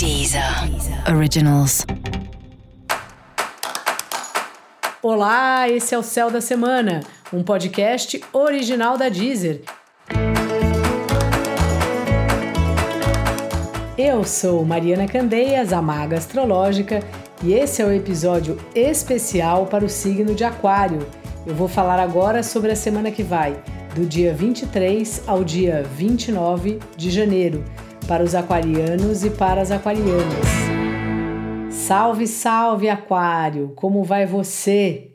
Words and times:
Deezer 0.00 0.42
Originals. 1.14 1.84
Olá, 5.02 5.68
esse 5.68 5.94
é 5.94 5.98
o 5.98 6.02
Céu 6.02 6.30
da 6.30 6.40
Semana, 6.40 7.00
um 7.30 7.42
podcast 7.42 8.18
original 8.32 8.96
da 8.96 9.10
Deezer. 9.10 9.60
Eu 13.98 14.24
sou 14.24 14.64
Mariana 14.64 15.06
Candeias, 15.06 15.70
a 15.70 15.82
Maga 15.82 16.16
Astrológica, 16.16 17.00
e 17.44 17.52
esse 17.52 17.82
é 17.82 17.84
o 17.84 17.92
episódio 17.92 18.56
especial 18.74 19.66
para 19.66 19.84
o 19.84 19.88
signo 19.90 20.34
de 20.34 20.44
Aquário. 20.44 21.06
Eu 21.46 21.54
vou 21.54 21.68
falar 21.68 22.00
agora 22.00 22.42
sobre 22.42 22.72
a 22.72 22.76
semana 22.76 23.10
que 23.10 23.22
vai, 23.22 23.62
do 23.94 24.06
dia 24.06 24.32
23 24.32 25.24
ao 25.26 25.44
dia 25.44 25.82
29 25.94 26.78
de 26.96 27.10
janeiro 27.10 27.62
para 28.10 28.24
os 28.24 28.34
aquarianos 28.34 29.24
e 29.24 29.30
para 29.30 29.62
as 29.62 29.70
aquarianas. 29.70 30.44
Salve, 31.70 32.26
salve, 32.26 32.88
Aquário! 32.88 33.72
Como 33.76 34.02
vai 34.02 34.26
você? 34.26 35.12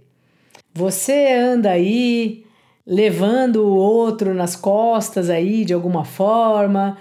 Você 0.73 1.29
anda 1.29 1.71
aí 1.71 2.45
levando 2.87 3.57
o 3.57 3.75
outro 3.75 4.33
nas 4.33 4.55
costas 4.55 5.29
aí 5.29 5.65
de 5.65 5.73
alguma 5.73 6.05
forma, 6.05 6.97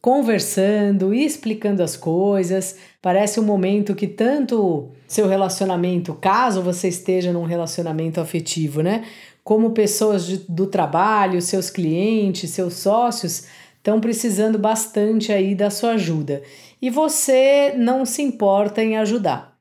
conversando, 0.00 1.14
explicando 1.14 1.80
as 1.80 1.96
coisas. 1.96 2.76
Parece 3.00 3.38
um 3.38 3.44
momento 3.44 3.94
que 3.94 4.08
tanto 4.08 4.88
seu 5.06 5.28
relacionamento, 5.28 6.12
caso 6.14 6.60
você 6.60 6.88
esteja 6.88 7.32
num 7.32 7.44
relacionamento 7.44 8.20
afetivo, 8.20 8.82
né, 8.82 9.04
como 9.44 9.70
pessoas 9.70 10.26
de, 10.26 10.38
do 10.48 10.66
trabalho, 10.66 11.40
seus 11.40 11.70
clientes, 11.70 12.50
seus 12.50 12.74
sócios, 12.74 13.44
estão 13.86 14.00
precisando 14.00 14.58
bastante 14.58 15.30
aí 15.32 15.54
da 15.54 15.70
sua 15.70 15.92
ajuda. 15.92 16.42
E 16.82 16.90
você 16.90 17.72
não 17.76 18.04
se 18.04 18.20
importa 18.20 18.82
em 18.82 18.96
ajudar. 18.96 19.54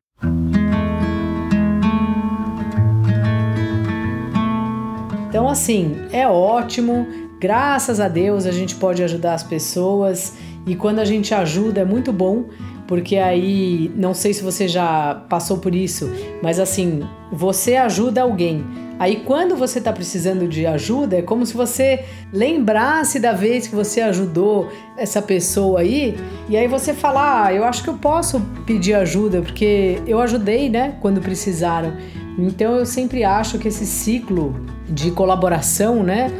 Então, 5.30 5.48
assim, 5.48 5.96
é 6.12 6.28
ótimo, 6.28 7.06
graças 7.40 8.00
a 8.00 8.08
Deus 8.08 8.48
a 8.48 8.52
gente 8.52 8.74
pode 8.74 9.04
ajudar 9.04 9.36
as 9.36 9.44
pessoas. 9.44 10.34
E 10.66 10.76
quando 10.76 10.98
a 10.98 11.06
gente 11.06 11.32
ajuda 11.32 11.82
é 11.82 11.86
muito 11.86 12.12
bom, 12.12 12.46
porque 12.88 13.18
aí, 13.18 13.92
não 13.96 14.14
sei 14.14 14.34
se 14.34 14.44
você 14.44 14.68
já 14.68 15.24
passou 15.30 15.58
por 15.58 15.74
isso, 15.74 16.10
mas 16.42 16.60
assim, 16.60 17.02
você 17.32 17.76
ajuda 17.76 18.22
alguém 18.22 18.64
Aí, 18.98 19.18
quando 19.26 19.58
você 19.58 19.80
está 19.80 19.92
precisando 19.92 20.48
de 20.48 20.66
ajuda, 20.66 21.18
é 21.18 21.22
como 21.22 21.46
se 21.46 21.54
você 21.54 22.06
lembrasse 22.32 23.20
da 23.20 23.34
vez 23.34 23.68
que 23.68 23.76
você 23.76 24.00
ajudou 24.00 24.72
essa 24.98 25.22
pessoa 25.22 25.82
aí, 25.82 26.16
e 26.48 26.56
aí 26.56 26.66
você 26.68 26.94
fala: 26.94 27.46
Ah, 27.46 27.54
eu 27.54 27.66
acho 27.66 27.84
que 27.84 27.90
eu 27.90 27.96
posso 27.96 28.40
pedir 28.66 28.94
ajuda, 28.94 29.42
porque 29.42 30.00
eu 30.08 30.22
ajudei, 30.22 30.70
né, 30.70 30.96
quando 31.02 31.20
precisaram. 31.20 31.94
Então, 32.38 32.76
eu 32.76 32.86
sempre 32.86 33.24
acho 33.24 33.60
que 33.60 33.68
esse 33.68 33.86
ciclo 33.86 34.56
de 34.88 35.12
colaboração, 35.12 36.02
né, 36.02 36.32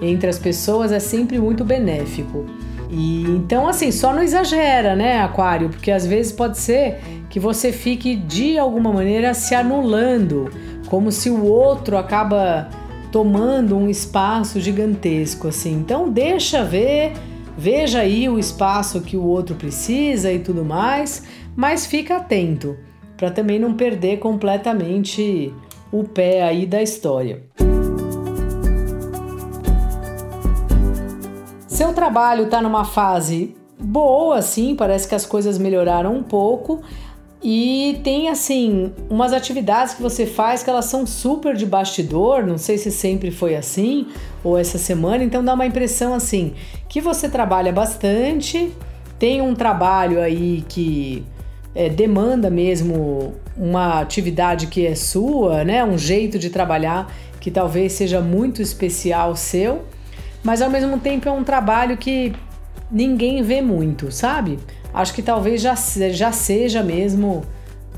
entre 0.00 0.28
as 0.28 0.38
pessoas 0.38 0.92
é 0.92 1.00
sempre 1.00 1.38
muito 1.38 1.64
benéfico. 1.64 2.46
E 2.90 3.22
então, 3.22 3.68
assim, 3.68 3.90
só 3.90 4.12
não 4.12 4.22
exagera, 4.22 4.94
né, 4.94 5.22
Aquário? 5.22 5.68
Porque 5.68 5.90
às 5.90 6.06
vezes 6.06 6.32
pode 6.32 6.58
ser 6.58 6.98
que 7.28 7.40
você 7.40 7.72
fique 7.72 8.14
de 8.14 8.58
alguma 8.58 8.92
maneira 8.92 9.34
se 9.34 9.54
anulando 9.54 10.50
como 10.88 11.10
se 11.10 11.28
o 11.30 11.44
outro 11.44 11.96
acaba 11.96 12.68
tomando 13.10 13.76
um 13.76 13.88
espaço 13.88 14.60
gigantesco 14.60 15.48
assim. 15.48 15.72
Então 15.72 16.10
deixa 16.10 16.62
ver, 16.64 17.12
veja 17.56 18.00
aí 18.00 18.28
o 18.28 18.38
espaço 18.38 19.00
que 19.00 19.16
o 19.16 19.24
outro 19.24 19.54
precisa 19.54 20.32
e 20.32 20.38
tudo 20.38 20.64
mais, 20.64 21.24
mas 21.56 21.86
fica 21.86 22.16
atento 22.16 22.76
para 23.16 23.30
também 23.30 23.58
não 23.58 23.74
perder 23.74 24.18
completamente 24.18 25.52
o 25.92 26.02
pé 26.02 26.42
aí 26.42 26.66
da 26.66 26.82
história. 26.82 27.42
Seu 31.74 31.92
trabalho 31.92 32.44
está 32.44 32.62
numa 32.62 32.84
fase 32.84 33.56
boa, 33.76 34.38
assim, 34.38 34.76
parece 34.76 35.08
que 35.08 35.14
as 35.16 35.26
coisas 35.26 35.58
melhoraram 35.58 36.14
um 36.14 36.22
pouco, 36.22 36.80
e 37.42 37.98
tem 38.04 38.28
assim 38.28 38.92
umas 39.10 39.32
atividades 39.32 39.92
que 39.94 40.00
você 40.00 40.24
faz 40.24 40.62
que 40.62 40.70
elas 40.70 40.84
são 40.84 41.04
super 41.04 41.56
de 41.56 41.66
bastidor, 41.66 42.46
não 42.46 42.58
sei 42.58 42.78
se 42.78 42.92
sempre 42.92 43.32
foi 43.32 43.56
assim 43.56 44.06
ou 44.44 44.56
essa 44.56 44.78
semana, 44.78 45.24
então 45.24 45.44
dá 45.44 45.52
uma 45.52 45.66
impressão 45.66 46.14
assim 46.14 46.54
que 46.88 47.00
você 47.00 47.28
trabalha 47.28 47.72
bastante, 47.72 48.72
tem 49.18 49.42
um 49.42 49.52
trabalho 49.52 50.20
aí 50.20 50.64
que 50.68 51.26
é, 51.74 51.88
demanda 51.88 52.48
mesmo 52.48 53.34
uma 53.56 54.00
atividade 54.00 54.68
que 54.68 54.86
é 54.86 54.94
sua, 54.94 55.64
né? 55.64 55.84
Um 55.84 55.98
jeito 55.98 56.38
de 56.38 56.50
trabalhar 56.50 57.12
que 57.40 57.50
talvez 57.50 57.94
seja 57.94 58.20
muito 58.20 58.62
especial 58.62 59.34
seu, 59.34 59.82
mas 60.44 60.62
ao 60.62 60.70
mesmo 60.70 60.98
tempo 60.98 61.28
é 61.28 61.32
um 61.32 61.42
trabalho 61.42 61.96
que 61.96 62.32
ninguém 62.90 63.42
vê 63.42 63.60
muito, 63.60 64.12
sabe? 64.12 64.58
acho 64.94 65.12
que 65.12 65.22
talvez 65.22 65.60
já, 65.60 65.74
já 66.12 66.30
seja 66.30 66.82
mesmo 66.82 67.42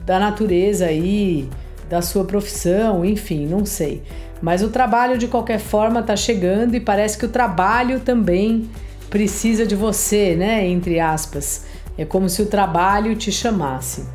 da 0.07 0.19
natureza 0.19 0.87
aí, 0.87 1.49
da 1.91 2.01
sua 2.01 2.25
profissão, 2.25 3.05
enfim, 3.05 3.47
não 3.47 3.67
sei. 3.67 4.03
Mas 4.41 4.63
o 4.63 4.71
trabalho 4.71 5.19
de 5.19 5.29
qualquer 5.29 5.59
forma 5.59 6.01
está 6.01 6.17
chegando 6.17 6.75
e 6.75 6.81
parece 6.81 7.19
que 7.19 7.27
o 7.27 7.29
trabalho 7.29 8.01
também 8.01 8.69
precisa 9.11 9.67
de 9.67 9.75
você, 9.75 10.35
né? 10.35 10.67
Entre 10.67 10.99
aspas. 10.99 11.67
É 11.99 12.05
como 12.05 12.29
se 12.29 12.43
o 12.43 12.47
trabalho 12.47 13.15
te 13.15 13.33
chamasse. 13.33 14.07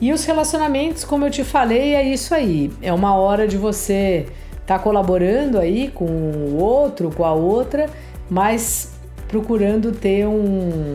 E 0.00 0.12
os 0.12 0.24
relacionamentos, 0.24 1.04
como 1.04 1.24
eu 1.24 1.30
te 1.30 1.44
falei, 1.44 1.94
é 1.94 2.02
isso 2.02 2.34
aí. 2.34 2.70
É 2.82 2.92
uma 2.92 3.14
hora 3.14 3.46
de 3.46 3.56
você 3.56 4.26
tá 4.68 4.78
colaborando 4.78 5.58
aí 5.58 5.88
com 5.88 6.04
o 6.04 6.58
outro, 6.58 7.10
com 7.10 7.24
a 7.24 7.32
outra, 7.32 7.88
mas 8.28 8.92
procurando 9.26 9.92
ter 9.92 10.26
um, 10.26 10.94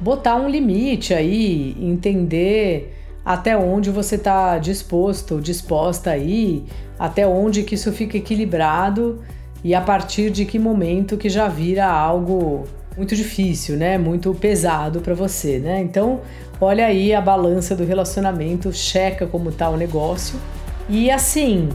botar 0.00 0.34
um 0.34 0.48
limite 0.48 1.14
aí, 1.14 1.76
entender 1.80 2.96
até 3.24 3.56
onde 3.56 3.90
você 3.90 4.16
está 4.16 4.58
disposto, 4.58 5.40
disposta 5.40 6.10
aí, 6.10 6.64
até 6.98 7.24
onde 7.24 7.62
que 7.62 7.76
isso 7.76 7.92
fica 7.92 8.16
equilibrado 8.16 9.20
e 9.62 9.72
a 9.72 9.80
partir 9.80 10.28
de 10.28 10.44
que 10.44 10.58
momento 10.58 11.16
que 11.16 11.28
já 11.28 11.46
vira 11.46 11.86
algo 11.86 12.64
muito 12.96 13.14
difícil, 13.14 13.76
né? 13.76 13.98
Muito 13.98 14.34
pesado 14.34 15.00
para 15.00 15.14
você, 15.14 15.60
né? 15.60 15.80
Então, 15.80 16.22
olha 16.60 16.86
aí 16.86 17.14
a 17.14 17.20
balança 17.20 17.76
do 17.76 17.84
relacionamento, 17.84 18.72
checa 18.72 19.28
como 19.28 19.52
tá 19.52 19.70
o 19.70 19.76
negócio. 19.76 20.40
E 20.88 21.08
assim, 21.08 21.68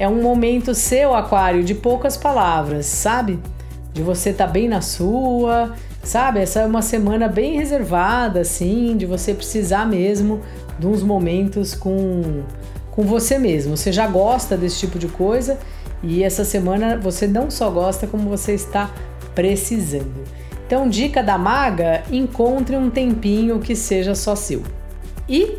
é 0.00 0.08
um 0.08 0.20
momento 0.20 0.74
seu, 0.74 1.14
aquário, 1.14 1.62
de 1.62 1.74
poucas 1.74 2.16
palavras, 2.16 2.86
sabe? 2.86 3.38
De 3.92 4.02
você 4.02 4.30
estar 4.30 4.46
tá 4.46 4.52
bem 4.52 4.68
na 4.68 4.80
sua, 4.80 5.74
Sabe, 6.02 6.40
essa 6.40 6.60
é 6.60 6.66
uma 6.66 6.80
semana 6.80 7.28
bem 7.28 7.56
reservada, 7.56 8.40
assim, 8.40 8.96
de 8.96 9.04
você 9.04 9.34
precisar 9.34 9.86
mesmo 9.86 10.40
de 10.78 10.86
uns 10.86 11.02
momentos 11.02 11.74
com, 11.74 12.42
com 12.90 13.02
você 13.02 13.38
mesmo. 13.38 13.76
Você 13.76 13.92
já 13.92 14.06
gosta 14.06 14.56
desse 14.56 14.78
tipo 14.78 14.98
de 14.98 15.08
coisa 15.08 15.58
e 16.02 16.24
essa 16.24 16.42
semana 16.42 16.96
você 16.96 17.26
não 17.26 17.50
só 17.50 17.70
gosta, 17.70 18.06
como 18.06 18.30
você 18.30 18.54
está 18.54 18.90
precisando. 19.34 20.24
Então, 20.66 20.88
dica 20.88 21.22
da 21.22 21.36
maga: 21.36 22.02
encontre 22.10 22.76
um 22.76 22.88
tempinho 22.88 23.60
que 23.60 23.76
seja 23.76 24.14
só 24.14 24.34
seu. 24.34 24.62
E, 25.28 25.58